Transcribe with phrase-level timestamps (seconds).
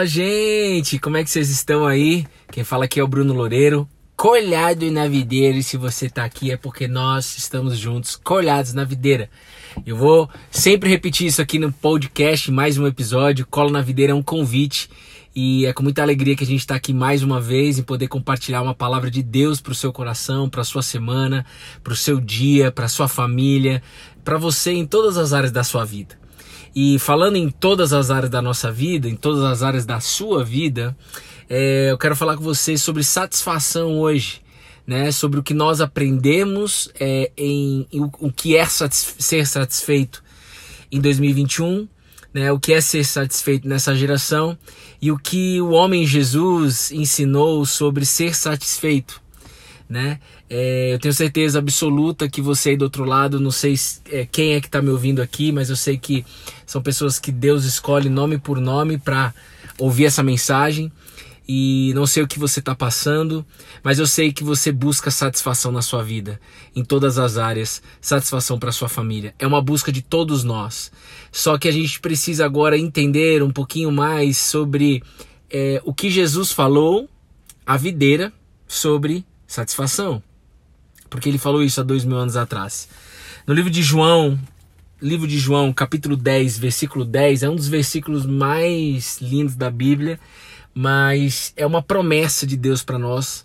[0.00, 0.98] Fala, gente!
[0.98, 2.26] Como é que vocês estão aí?
[2.50, 5.58] Quem fala aqui é o Bruno Loureiro, colhado na videira.
[5.58, 9.28] E se você tá aqui é porque nós estamos juntos, colhados na videira.
[9.84, 13.46] Eu vou sempre repetir isso aqui no podcast, mais um episódio.
[13.46, 14.88] Colo na videira é um convite.
[15.36, 18.08] E é com muita alegria que a gente está aqui mais uma vez em poder
[18.08, 21.44] compartilhar uma palavra de Deus para o seu coração, para sua semana,
[21.84, 23.82] para o seu dia, para sua família,
[24.24, 26.19] para você em todas as áreas da sua vida.
[26.74, 30.44] E falando em todas as áreas da nossa vida, em todas as áreas da sua
[30.44, 30.96] vida,
[31.48, 34.42] é, eu quero falar com vocês sobre satisfação hoje.
[34.86, 39.46] Né, sobre o que nós aprendemos é, em, em, o, o que é satis, ser
[39.46, 40.20] satisfeito
[40.90, 41.86] em 2021,
[42.34, 44.58] né, o que é ser satisfeito nessa geração
[45.00, 49.22] e o que o homem Jesus ensinou sobre ser satisfeito.
[49.90, 50.20] Né?
[50.48, 53.74] É, eu tenho certeza absoluta que você aí do outro lado, não sei
[54.08, 56.24] é, quem é que está me ouvindo aqui, mas eu sei que
[56.64, 59.34] são pessoas que Deus escolhe nome por nome para
[59.76, 60.92] ouvir essa mensagem.
[61.52, 63.44] E não sei o que você está passando,
[63.82, 66.40] mas eu sei que você busca satisfação na sua vida,
[66.76, 69.34] em todas as áreas, satisfação para sua família.
[69.36, 70.92] É uma busca de todos nós.
[71.32, 75.02] Só que a gente precisa agora entender um pouquinho mais sobre
[75.50, 77.08] é, o que Jesus falou,
[77.66, 78.32] a videira,
[78.68, 80.22] sobre satisfação
[81.10, 82.88] porque ele falou isso há dois mil anos atrás.
[83.46, 84.38] No livro de João,
[85.02, 90.18] livro de João, capítulo 10, versículo 10, é um dos versículos mais lindos da Bíblia,
[90.72, 93.44] mas é uma promessa de Deus para nós.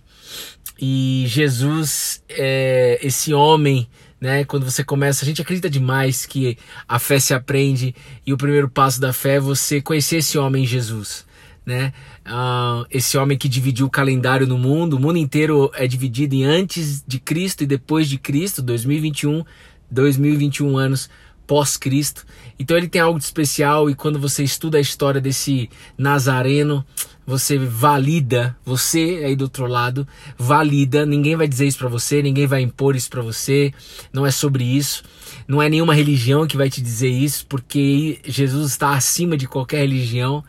[0.79, 3.89] E Jesus, é esse homem,
[4.21, 4.43] né?
[4.43, 8.69] Quando você começa, a gente acredita demais que a fé se aprende e o primeiro
[8.69, 11.25] passo da fé é você conhecer esse homem Jesus
[11.65, 11.93] né?
[12.25, 16.43] Uh, esse homem que dividiu o calendário no mundo, o mundo inteiro é dividido em
[16.43, 19.43] antes de Cristo e depois de Cristo, 2021,
[19.89, 21.09] 2021 anos
[21.47, 22.25] pós-Cristo.
[22.57, 26.85] Então ele tem algo de especial e quando você estuda a história desse Nazareno,
[27.25, 30.07] você valida, você aí do outro lado,
[30.37, 33.73] valida, ninguém vai dizer isso para você, ninguém vai impor isso para você,
[34.13, 35.03] não é sobre isso.
[35.47, 39.79] Não é nenhuma religião que vai te dizer isso, porque Jesus está acima de qualquer
[39.79, 40.43] religião.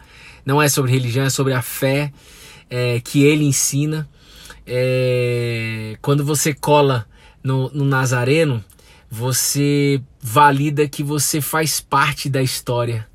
[0.46, 2.12] Não é sobre religião, é sobre a fé
[2.70, 4.08] é, que ele ensina.
[4.64, 7.04] É, quando você cola
[7.42, 8.64] no, no Nazareno,
[9.10, 13.06] você valida que você faz parte da história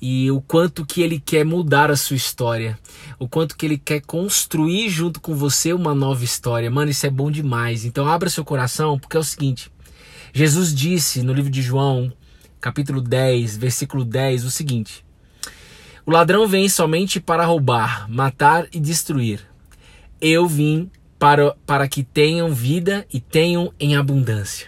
[0.00, 2.76] e o quanto que ele quer mudar a sua história,
[3.18, 6.68] o quanto que ele quer construir junto com você uma nova história.
[6.70, 7.84] Mano, isso é bom demais.
[7.84, 9.70] Então abra seu coração, porque é o seguinte:
[10.32, 12.12] Jesus disse no livro de João,
[12.60, 15.04] capítulo 10, versículo 10, o seguinte:
[16.04, 19.40] o ladrão vem somente para roubar, matar e destruir.
[20.20, 24.66] Eu vim para, para que tenham vida e tenham em abundância.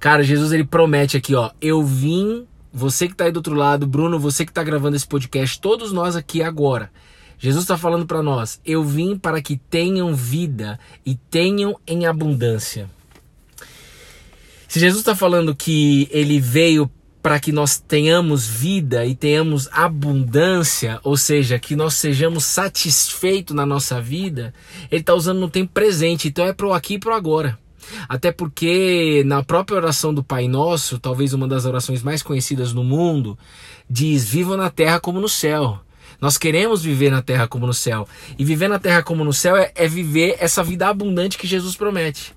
[0.00, 1.50] Cara, Jesus ele promete aqui, ó.
[1.60, 5.06] Eu vim, você que está aí do outro lado, Bruno, você que está gravando esse
[5.06, 6.90] podcast, todos nós aqui agora.
[7.38, 12.88] Jesus está falando para nós: Eu vim para que tenham vida e tenham em abundância.
[14.66, 16.90] Se Jesus está falando que ele veio
[17.24, 23.64] para que nós tenhamos vida e tenhamos abundância, ou seja, que nós sejamos satisfeitos na
[23.64, 24.52] nossa vida,
[24.90, 27.58] ele está usando no tempo presente, então é para o aqui e para o agora.
[28.06, 32.84] Até porque na própria oração do Pai Nosso, talvez uma das orações mais conhecidas no
[32.84, 33.38] mundo,
[33.88, 35.80] diz: Viva na terra como no céu.
[36.20, 38.06] Nós queremos viver na terra como no céu.
[38.38, 41.74] E viver na terra como no céu é, é viver essa vida abundante que Jesus
[41.74, 42.34] promete.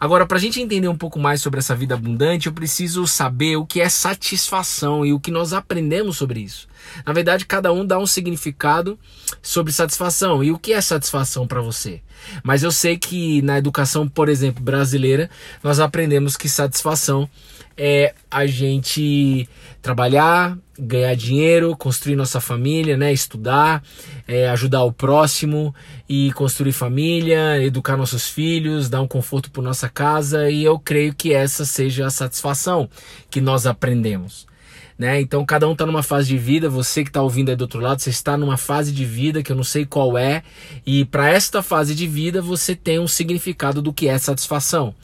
[0.00, 3.56] Agora, para a gente entender um pouco mais sobre essa vida abundante, eu preciso saber
[3.56, 6.68] o que é satisfação e o que nós aprendemos sobre isso.
[7.06, 8.98] Na verdade, cada um dá um significado
[9.40, 10.42] sobre satisfação.
[10.42, 12.00] E o que é satisfação para você?
[12.42, 15.30] Mas eu sei que na educação, por exemplo, brasileira,
[15.62, 17.28] nós aprendemos que satisfação
[17.76, 19.48] é a gente
[19.80, 23.82] trabalhar, ganhar dinheiro, construir nossa família, né, estudar,
[24.26, 25.74] é, ajudar o próximo
[26.08, 31.14] e construir família, educar nossos filhos, dar um conforto para nossa casa e eu creio
[31.14, 32.88] que essa seja a satisfação
[33.30, 34.46] que nós aprendemos.
[35.02, 35.20] Né?
[35.20, 37.80] Então cada um está numa fase de vida, você que está ouvindo aí do outro
[37.80, 40.44] lado, você está numa fase de vida que eu não sei qual é,
[40.86, 44.94] e para esta fase de vida você tem um significado do que é satisfação.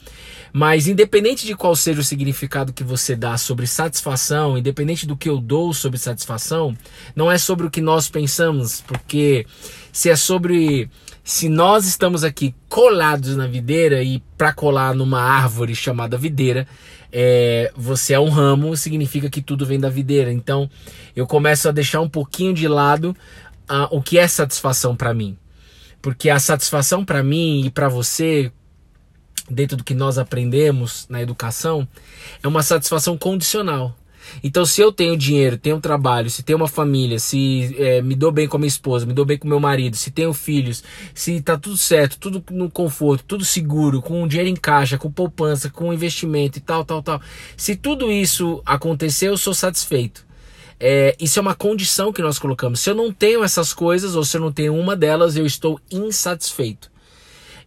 [0.53, 5.27] Mas independente de qual seja o significado que você dá sobre satisfação, independente do que
[5.27, 6.73] eu dou sobre satisfação,
[7.13, 9.45] não é sobre o que nós pensamos, porque
[9.91, 10.89] se é sobre
[11.29, 16.67] se nós estamos aqui colados na videira e para colar numa árvore chamada videira,
[17.11, 20.33] é, você é um ramo, significa que tudo vem da videira.
[20.33, 20.67] Então
[21.15, 23.15] eu começo a deixar um pouquinho de lado
[23.69, 25.37] uh, o que é satisfação para mim.
[26.01, 28.51] Porque a satisfação para mim e para você,
[29.47, 31.87] dentro do que nós aprendemos na educação,
[32.41, 33.95] é uma satisfação condicional.
[34.43, 38.31] Então, se eu tenho dinheiro, tenho trabalho, se tenho uma família, se é, me dou
[38.31, 40.83] bem com a minha esposa, me dou bem com meu marido, se tenho filhos,
[41.13, 45.69] se tá tudo certo, tudo no conforto, tudo seguro, com dinheiro em caixa, com poupança,
[45.69, 47.21] com investimento e tal, tal, tal.
[47.57, 50.27] Se tudo isso acontecer, eu sou satisfeito.
[50.79, 52.79] É, isso é uma condição que nós colocamos.
[52.79, 55.79] Se eu não tenho essas coisas, ou se eu não tenho uma delas, eu estou
[55.91, 56.89] insatisfeito.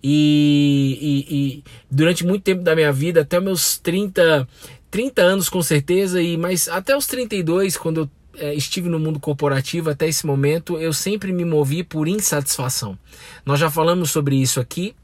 [0.02, 4.48] E, e, e, durante muito tempo da minha vida, até meus 30,
[4.92, 9.18] 30 anos com certeza, e mas até os 32, quando eu é, estive no mundo
[9.18, 12.96] corporativo até esse momento, eu sempre me movi por insatisfação.
[13.44, 14.94] Nós já falamos sobre isso aqui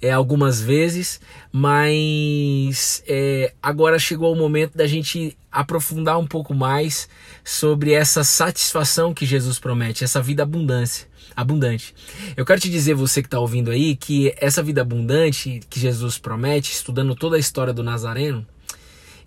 [0.00, 1.20] é, algumas vezes,
[1.52, 7.08] mas é, agora chegou o momento da gente aprofundar um pouco mais
[7.44, 11.06] sobre essa satisfação que Jesus promete, essa vida abundância,
[11.36, 11.94] abundante.
[12.36, 16.18] Eu quero te dizer, você que está ouvindo aí, que essa vida abundante que Jesus
[16.18, 18.46] promete, estudando toda a história do Nazareno,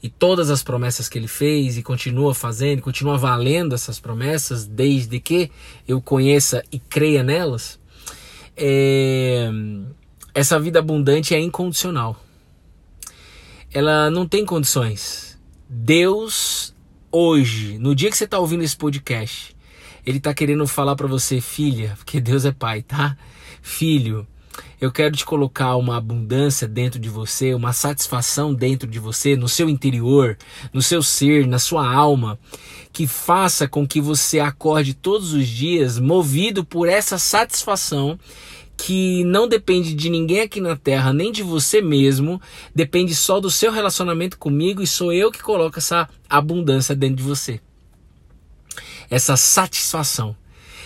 [0.01, 5.19] e todas as promessas que ele fez e continua fazendo, continua valendo essas promessas, desde
[5.19, 5.49] que
[5.87, 7.79] eu conheça e creia nelas,
[8.55, 9.49] é...
[10.37, 12.15] essa vida abundante é incondicional.
[13.73, 15.35] Ela não tem condições.
[15.67, 16.75] Deus,
[17.11, 19.55] hoje, no dia que você está ouvindo esse podcast,
[20.05, 23.17] Ele está querendo falar para você, filha, porque Deus é pai, tá?
[23.63, 24.27] Filho,
[24.79, 29.49] eu quero te colocar uma abundância dentro de você, uma satisfação dentro de você, no
[29.49, 30.37] seu interior,
[30.71, 32.37] no seu ser, na sua alma,
[32.93, 38.19] que faça com que você acorde todos os dias movido por essa satisfação
[38.77, 42.39] que não depende de ninguém aqui na terra, nem de você mesmo,
[42.73, 47.23] depende só do seu relacionamento comigo e sou eu que coloco essa abundância dentro de
[47.23, 47.59] você.
[49.09, 50.35] Essa satisfação.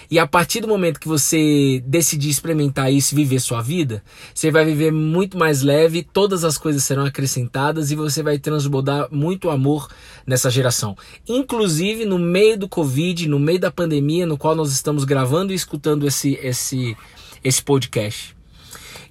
[0.10, 4.04] E a partir do momento que você decidir experimentar isso viver sua vida,
[4.34, 9.08] você vai viver muito mais leve, todas as coisas serão acrescentadas e você vai transbordar
[9.10, 9.88] muito amor
[10.28, 10.98] nessa geração.
[11.26, 15.56] Inclusive no meio do Covid, no meio da pandemia, no qual nós estamos gravando e
[15.56, 16.98] escutando esse, esse
[17.44, 18.36] esse podcast.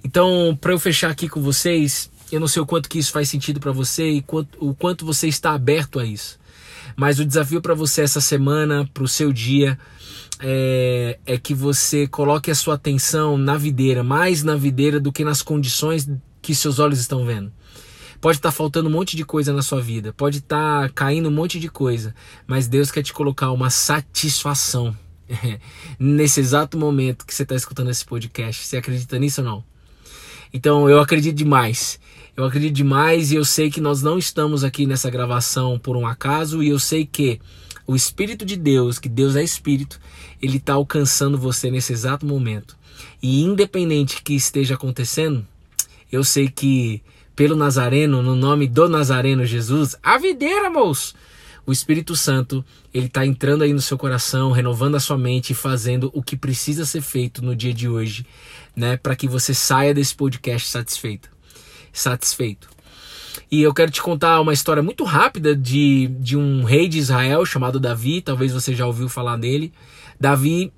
[0.03, 3.29] Então, para eu fechar aqui com vocês, eu não sei o quanto que isso faz
[3.29, 6.39] sentido para você e quanto, o quanto você está aberto a isso.
[6.95, 9.77] Mas o desafio para você essa semana, para o seu dia,
[10.39, 15.23] é, é, que você coloque a sua atenção na videira, mais na videira do que
[15.23, 16.09] nas condições
[16.41, 17.51] que seus olhos estão vendo.
[18.19, 21.29] Pode estar tá faltando um monte de coisa na sua vida, pode estar tá caindo
[21.29, 22.13] um monte de coisa,
[22.47, 24.95] mas Deus quer te colocar uma satisfação
[25.99, 28.65] nesse exato momento que você está escutando esse podcast.
[28.65, 29.63] Você acredita nisso ou não?
[30.53, 31.99] Então eu acredito demais.
[32.35, 36.07] Eu acredito demais e eu sei que nós não estamos aqui nessa gravação por um
[36.07, 37.39] acaso e eu sei que
[37.85, 39.99] o Espírito de Deus, que Deus é Espírito,
[40.41, 42.77] ele está alcançando você nesse exato momento.
[43.21, 45.45] E independente que esteja acontecendo,
[46.11, 47.01] eu sei que
[47.35, 51.15] pelo Nazareno, no nome do Nazareno Jesus, a videira, moço!
[51.65, 52.63] O Espírito Santo
[52.93, 56.35] ele está entrando aí no seu coração, renovando a sua mente e fazendo o que
[56.35, 58.25] precisa ser feito no dia de hoje,
[58.75, 61.29] né, para que você saia desse podcast satisfeito,
[61.93, 62.69] satisfeito.
[63.49, 67.45] E eu quero te contar uma história muito rápida de, de um rei de Israel
[67.45, 69.73] chamado Davi, talvez você já ouviu falar dele.
[70.19, 70.71] Davi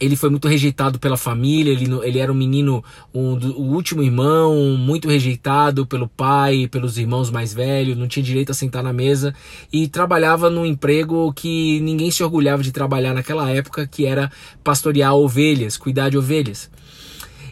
[0.00, 2.82] ele foi muito rejeitado pela família, ele, ele era um menino,
[3.14, 8.50] um, o último irmão, muito rejeitado pelo pai, pelos irmãos mais velhos, não tinha direito
[8.50, 9.34] a sentar na mesa
[9.70, 14.32] e trabalhava num emprego que ninguém se orgulhava de trabalhar naquela época, que era
[14.64, 16.70] pastorear ovelhas, cuidar de ovelhas.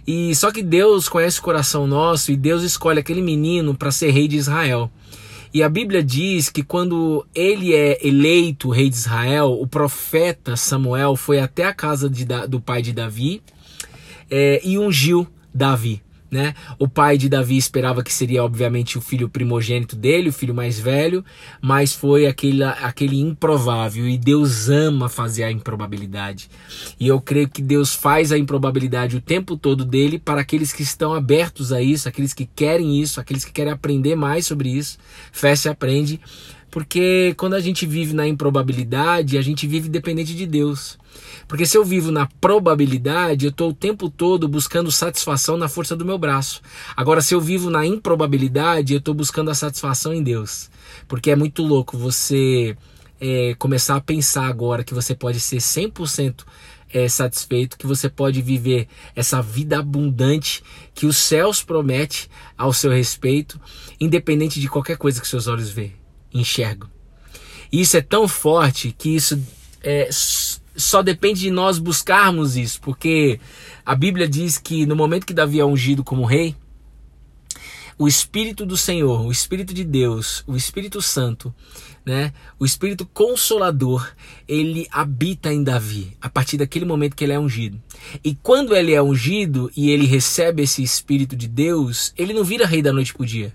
[0.07, 4.11] E só que Deus conhece o coração nosso e Deus escolhe aquele menino para ser
[4.11, 4.91] rei de Israel.
[5.53, 11.17] E a Bíblia diz que quando ele é eleito rei de Israel, o profeta Samuel
[11.17, 13.43] foi até a casa de, do pai de Davi
[14.31, 16.03] é, e ungiu Davi.
[16.31, 16.55] Né?
[16.79, 20.79] O pai de Davi esperava que seria, obviamente, o filho primogênito dele, o filho mais
[20.79, 21.25] velho,
[21.61, 24.07] mas foi aquele, aquele improvável.
[24.07, 26.51] E Deus ama fazer a improbabilidade.
[27.01, 30.83] E eu creio que Deus faz a improbabilidade o tempo todo dele para aqueles que
[30.83, 34.99] estão abertos a isso, aqueles que querem isso, aqueles que querem aprender mais sobre isso.
[35.33, 36.21] Festa aprende.
[36.71, 40.99] Porque quando a gente vive na improbabilidade, a gente vive dependente de Deus.
[41.47, 45.97] Porque se eu vivo na probabilidade, eu estou o tempo todo buscando satisfação na força
[45.97, 46.61] do meu braço.
[46.97, 50.71] Agora, se eu vivo na improbabilidade, eu estou buscando a satisfação em Deus.
[51.07, 52.77] Porque é muito louco você
[53.21, 56.45] é, começar a pensar agora que você pode ser 100%
[56.93, 60.63] é, satisfeito, que você pode viver essa vida abundante
[60.95, 63.61] que os céus promete ao seu respeito,
[64.01, 65.93] independente de qualquer coisa que seus olhos vê,
[66.33, 66.89] enxergam.
[67.71, 69.41] E isso é tão forte que isso
[69.83, 70.09] é,
[70.79, 73.41] só depende de nós buscarmos isso, porque
[73.85, 76.55] a Bíblia diz que no momento que Davi é ungido como rei,
[77.99, 81.53] o Espírito do Senhor, o Espírito de Deus, o Espírito Santo,
[82.07, 82.33] né?
[82.57, 84.09] O Espírito Consolador,
[84.47, 87.83] ele habita em Davi a partir daquele momento que ele é ungido.
[88.23, 92.67] E quando ele é ungido e ele recebe esse Espírito de Deus, ele não vira
[92.67, 93.53] rei da noite pro dia.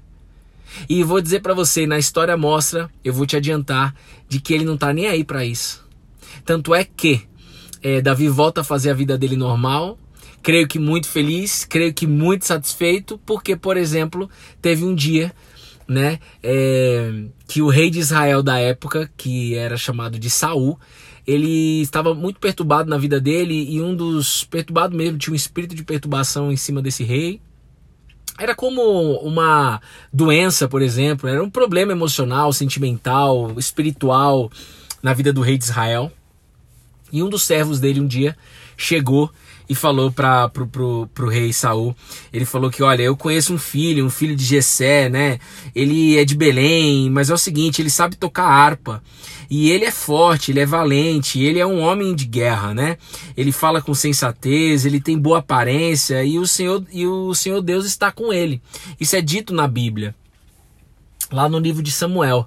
[0.90, 3.96] E vou dizer para você, na história mostra, eu vou te adiantar,
[4.28, 5.83] de que ele não tá nem aí para isso.
[6.46, 7.22] Tanto é que
[7.82, 9.98] é, Davi volta a fazer a vida dele normal,
[10.42, 14.30] creio que muito feliz, creio que muito satisfeito, porque, por exemplo,
[14.62, 15.34] teve um dia
[15.88, 20.80] né, é, que o rei de Israel da época, que era chamado de Saul,
[21.26, 25.74] ele estava muito perturbado na vida dele e um dos perturbados mesmo tinha um espírito
[25.74, 27.42] de perturbação em cima desse rei.
[28.38, 28.82] Era como
[29.20, 29.80] uma
[30.12, 34.52] doença, por exemplo, era um problema emocional, sentimental, espiritual
[35.02, 36.12] na vida do rei de Israel.
[37.14, 38.36] E um dos servos dele um dia
[38.76, 39.32] chegou
[39.70, 41.96] e falou para pro, pro, pro rei Saul.
[42.34, 45.40] Ele falou que, olha, eu conheço um filho, um filho de Jessé, né?
[45.76, 49.02] Ele é de Belém, mas é o seguinte, ele sabe tocar harpa.
[49.50, 52.98] E ele é forte, ele é valente, ele é um homem de guerra, né?
[53.38, 57.86] Ele fala com sensatez, ele tem boa aparência e o Senhor e o Senhor Deus
[57.86, 58.62] está com ele.
[59.00, 60.16] Isso é dito na Bíblia.
[61.32, 62.46] Lá no livro de Samuel.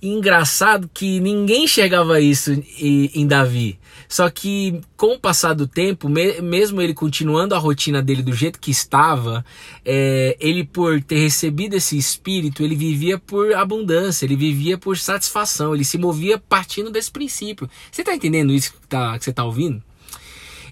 [0.00, 3.78] E engraçado que ninguém enxergava isso em Davi.
[4.08, 8.60] Só que com o passar do tempo, mesmo ele continuando a rotina dele do jeito
[8.60, 9.44] que estava,
[9.84, 15.74] é, ele por ter recebido esse espírito, ele vivia por abundância, ele vivia por satisfação,
[15.74, 17.68] ele se movia partindo desse princípio.
[17.90, 19.82] Você está entendendo isso que, tá, que você está ouvindo?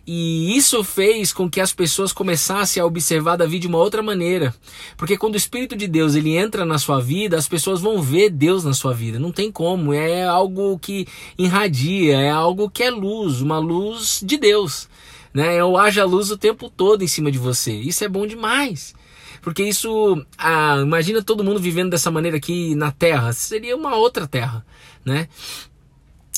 [0.07, 4.55] E isso fez com que as pessoas começassem a observar Davi de uma outra maneira.
[4.97, 8.29] Porque quando o Espírito de Deus ele entra na sua vida, as pessoas vão ver
[8.29, 9.19] Deus na sua vida.
[9.19, 9.95] Não tem como.
[9.95, 11.07] É algo que
[11.39, 14.89] irradia, é algo que é luz, uma luz de Deus.
[15.33, 15.57] Né?
[15.57, 17.73] Eu haja luz o tempo todo em cima de você.
[17.73, 18.95] Isso é bom demais.
[19.41, 24.27] Porque isso, ah, imagina todo mundo vivendo dessa maneira aqui na Terra, seria uma outra
[24.27, 24.65] Terra,
[25.05, 25.29] né?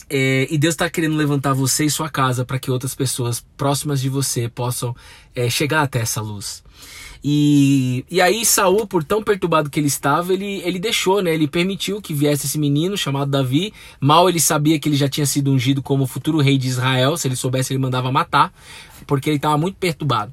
[0.08, 4.00] É, e Deus está querendo levantar você e sua casa para que outras pessoas próximas
[4.00, 4.94] de você possam
[5.34, 6.62] é, chegar até essa luz.
[7.25, 11.34] E, e aí Saul, por tão perturbado que ele estava, ele, ele deixou, né?
[11.34, 13.72] Ele permitiu que viesse esse menino chamado Davi.
[14.00, 17.16] Mal ele sabia que ele já tinha sido ungido como futuro rei de Israel.
[17.16, 18.52] Se ele soubesse, ele mandava matar,
[19.06, 20.32] porque ele estava muito perturbado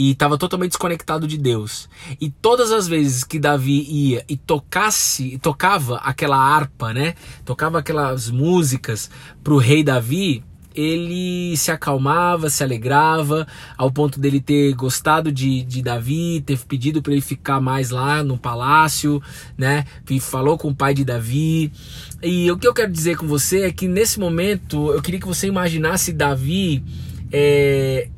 [0.00, 1.86] e estava totalmente desconectado de Deus.
[2.18, 7.14] E todas as vezes que Davi ia e tocasse, tocava aquela harpa, né?
[7.44, 9.10] Tocava aquelas músicas
[9.44, 10.42] para o rei Davi,
[10.74, 17.02] ele se acalmava, se alegrava, ao ponto dele ter gostado de, de Davi, ter pedido
[17.02, 19.22] para ele ficar mais lá no palácio,
[19.58, 19.84] né?
[20.08, 21.70] E falou com o pai de Davi.
[22.22, 25.26] E o que eu quero dizer com você é que nesse momento eu queria que
[25.26, 26.82] você imaginasse Davi
[27.30, 28.08] é,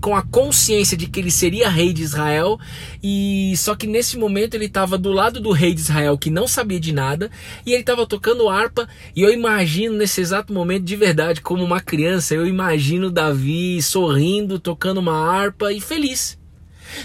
[0.00, 2.58] com a consciência de que ele seria rei de Israel
[3.02, 6.46] e só que nesse momento ele estava do lado do rei de Israel que não
[6.46, 7.30] sabia de nada
[7.66, 11.80] e ele estava tocando harpa e eu imagino nesse exato momento de verdade como uma
[11.80, 16.38] criança eu imagino Davi sorrindo tocando uma harpa e feliz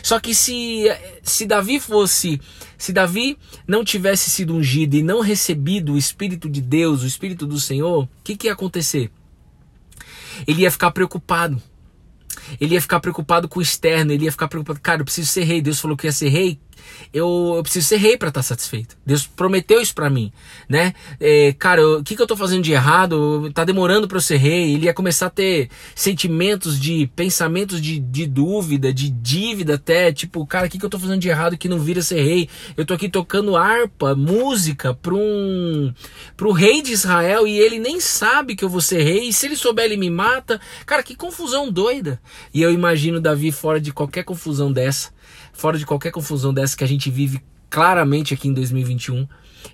[0.03, 0.86] só que se
[1.24, 2.39] se Davi fosse
[2.77, 7.45] se Davi não tivesse sido ungido e não recebido o Espírito de Deus, o Espírito
[7.45, 9.12] do Senhor, o que, que ia acontecer?
[10.48, 11.62] Ele ia ficar preocupado
[12.60, 15.43] ele ia ficar preocupado com o externo, ele ia ficar preocupado, cara, eu preciso ser
[15.43, 15.62] rei.
[15.62, 16.60] Deus falou que ia ser rei,
[17.13, 18.98] eu, eu preciso ser rei para estar tá satisfeito.
[19.05, 20.31] Deus prometeu isso para mim,
[20.67, 20.93] né?
[21.19, 23.51] É, cara, o que, que eu tô fazendo de errado?
[23.53, 24.74] Tá demorando para eu ser rei.
[24.74, 30.45] Ele ia começar a ter sentimentos de pensamentos de, de dúvida, de dívida até, tipo,
[30.45, 32.50] cara, o que, que eu tô fazendo de errado que não vira ser rei?
[32.77, 35.93] Eu tô aqui tocando harpa, música para um
[36.38, 39.29] pro rei de Israel e ele nem sabe que eu vou ser rei.
[39.29, 40.62] E se ele souber, ele me mata.
[40.86, 42.21] Cara, que confusão doida.
[42.53, 45.18] E eu imagino Davi fora de qualquer confusão dessa
[45.59, 49.27] fora de qualquer confusão dessa que a gente vive claramente aqui em 2021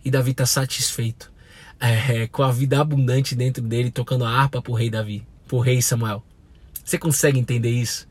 [0.03, 1.31] e Davi está satisfeito
[1.79, 5.83] é, com a vida abundante dentro dele, tocando a harpa pro rei Davi, pro rei
[5.83, 6.23] Samuel.
[6.83, 8.07] Você consegue entender isso?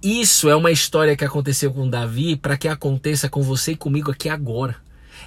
[0.00, 4.12] Isso é uma história que aconteceu com Davi para que aconteça com você e comigo
[4.12, 4.76] aqui agora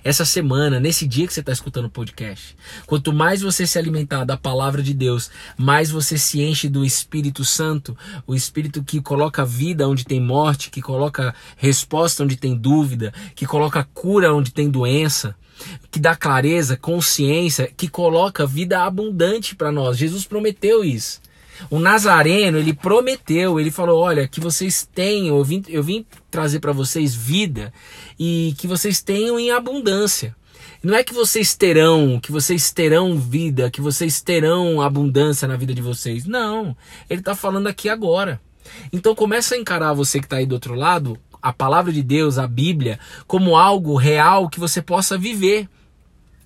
[0.04, 2.56] essa semana, nesse dia que você está escutando o podcast.
[2.86, 7.44] Quanto mais você se alimentar da palavra de Deus, mais você se enche do Espírito
[7.44, 13.14] Santo, o Espírito que coloca vida onde tem morte, que coloca resposta onde tem dúvida,
[13.36, 15.36] que coloca cura onde tem doença
[15.90, 19.98] que dá clareza, consciência, que coloca vida abundante para nós.
[19.98, 21.22] Jesus prometeu isso.
[21.70, 26.60] O Nazareno, ele prometeu, ele falou: Olha, que vocês tenham, eu vim, eu vim trazer
[26.60, 27.74] para vocês vida
[28.20, 30.36] e que vocês tenham em abundância.
[30.84, 35.74] Não é que vocês terão, que vocês terão vida, que vocês terão abundância na vida
[35.74, 36.26] de vocês.
[36.26, 36.78] Não.
[37.10, 38.40] Ele está falando aqui agora.
[38.94, 42.40] Então começa a encarar você que está aí do outro lado a palavra de Deus,
[42.40, 45.70] a Bíblia, como algo real que você possa viver.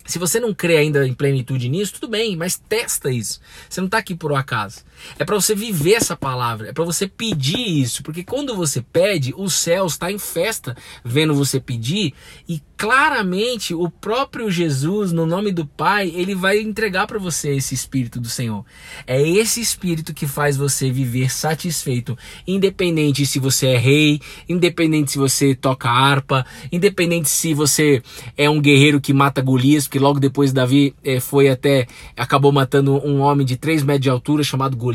[0.05, 3.39] Se você não crê ainda em plenitude nisso, tudo bem, mas testa isso.
[3.69, 4.83] Você não está aqui por um acaso.
[5.17, 9.33] É para você viver essa palavra, é para você pedir isso, porque quando você pede,
[9.37, 12.13] o céu está em festa vendo você pedir
[12.47, 17.75] e claramente o próprio Jesus, no nome do Pai, ele vai entregar para você esse
[17.75, 18.63] espírito do Senhor.
[19.05, 25.17] É esse espírito que faz você viver satisfeito, independente se você é rei, independente se
[25.17, 28.01] você toca harpa, independente se você
[28.37, 32.95] é um guerreiro que mata Golias, porque logo depois Davi eh, foi até acabou matando
[33.05, 34.88] um homem de 3 metros de altura chamado Golias.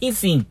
[0.00, 0.46] Enfim,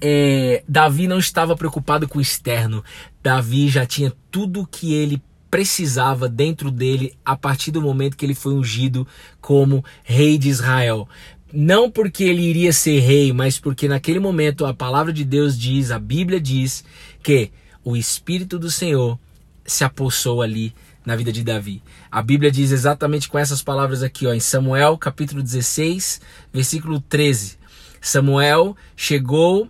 [0.00, 2.82] é, Davi não estava preocupado com o externo.
[3.22, 8.34] Davi já tinha tudo que ele precisava dentro dele a partir do momento que ele
[8.34, 9.06] foi ungido
[9.40, 11.08] como rei de Israel.
[11.52, 15.90] Não porque ele iria ser rei, mas porque naquele momento a palavra de Deus diz,
[15.90, 16.84] a Bíblia diz,
[17.22, 17.50] que
[17.84, 19.18] o Espírito do Senhor
[19.66, 20.72] se apossou ali
[21.04, 21.82] na vida de Davi.
[22.10, 26.20] A Bíblia diz exatamente com essas palavras aqui, ó, em Samuel capítulo 16,
[26.52, 27.58] versículo 13.
[28.00, 29.68] Samuel chegou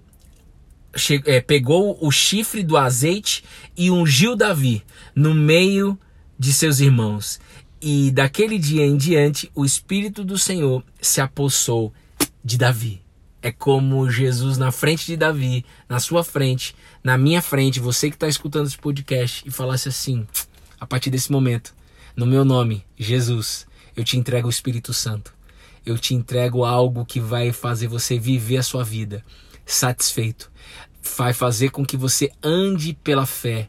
[0.94, 3.44] che, é, pegou o chifre do azeite
[3.76, 4.82] e ungiu Davi
[5.14, 5.98] no meio
[6.38, 7.40] de seus irmãos.
[7.80, 11.92] E daquele dia em diante, o Espírito do Senhor se apossou
[12.44, 13.02] de Davi.
[13.42, 18.16] É como Jesus na frente de Davi, na sua frente, na minha frente, você que
[18.16, 20.26] está escutando esse podcast, e falasse assim:
[20.78, 21.74] a partir desse momento,
[22.14, 25.32] no meu nome, Jesus, eu te entrego o Espírito Santo.
[25.90, 29.24] Eu te entrego algo que vai fazer você viver a sua vida
[29.66, 30.48] satisfeito.
[31.16, 33.68] Vai fazer com que você ande pela fé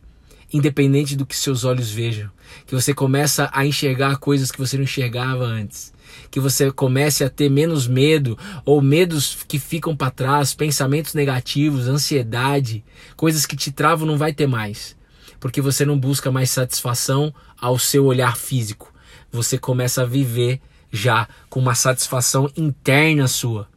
[0.54, 2.30] independente do que seus olhos vejam,
[2.68, 5.94] que você começa a enxergar coisas que você não enxergava antes,
[6.30, 11.88] que você comece a ter menos medo ou medos que ficam para trás, pensamentos negativos,
[11.88, 12.84] ansiedade,
[13.16, 14.96] coisas que te travam não vai ter mais,
[15.40, 18.94] porque você não busca mais satisfação ao seu olhar físico.
[19.32, 20.60] Você começa a viver
[20.91, 23.67] já com uma satisfação interna sua.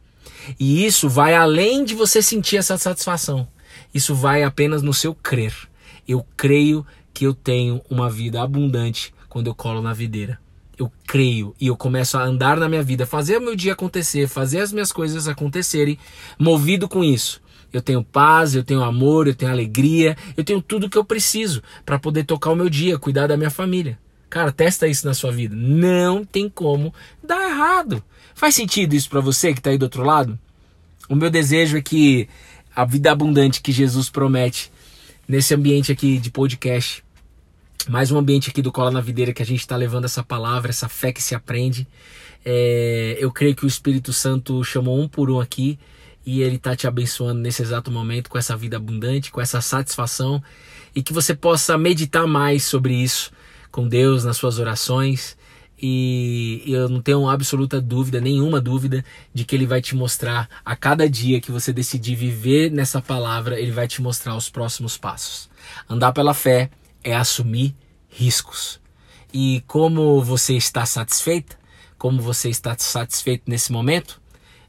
[0.59, 3.47] E isso vai além de você sentir essa satisfação.
[3.93, 5.53] Isso vai apenas no seu crer.
[6.07, 10.39] Eu creio que eu tenho uma vida abundante quando eu colo na videira.
[10.77, 14.27] Eu creio e eu começo a andar na minha vida, fazer o meu dia acontecer,
[14.27, 15.97] fazer as minhas coisas acontecerem,
[16.37, 17.41] movido com isso.
[17.71, 21.63] Eu tenho paz, eu tenho amor, eu tenho alegria, eu tenho tudo que eu preciso
[21.85, 23.97] para poder tocar o meu dia, cuidar da minha família.
[24.35, 25.55] Cara, testa isso na sua vida.
[25.55, 26.93] Não tem como
[27.23, 28.03] dar errado.
[28.33, 30.37] Faz sentido isso para você que está aí do outro lado?
[31.07, 32.27] O meu desejo é que
[32.75, 34.69] a vida abundante que Jesus promete
[35.25, 37.01] nesse ambiente aqui de podcast.
[37.87, 40.69] Mais um ambiente aqui do Cola na Videira que a gente está levando essa palavra,
[40.69, 41.87] essa fé que se aprende.
[42.43, 45.79] É, eu creio que o Espírito Santo chamou um por um aqui
[46.25, 50.43] e ele está te abençoando nesse exato momento com essa vida abundante, com essa satisfação
[50.93, 53.31] e que você possa meditar mais sobre isso
[53.75, 55.35] com Deus nas suas orações
[55.77, 60.77] e eu não tenho absoluta dúvida, nenhuma dúvida, de que ele vai te mostrar a
[60.77, 65.49] cada dia que você decidir viver nessa palavra, ele vai te mostrar os próximos passos.
[65.89, 66.69] Andar pela fé
[67.03, 67.75] é assumir
[68.07, 68.79] riscos.
[69.33, 71.57] E como você está satisfeita,
[71.97, 74.21] como você está satisfeito nesse momento,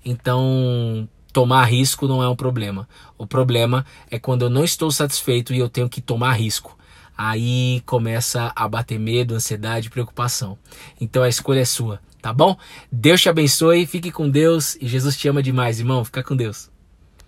[0.05, 2.89] então tomar risco não é um problema.
[3.17, 6.76] O problema é quando eu não estou satisfeito e eu tenho que tomar risco
[7.17, 10.59] aí começa a bater medo, ansiedade, preocupação.
[11.01, 12.57] Então a escolha é sua, tá bom?
[12.91, 16.05] Deus te abençoe, fique com Deus e Jesus te ama demais, irmão.
[16.05, 16.76] Fica com Deus.